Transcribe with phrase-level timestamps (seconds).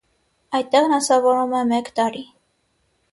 [0.59, 2.23] Այդտեղ նա սովորում է մեկ տարի։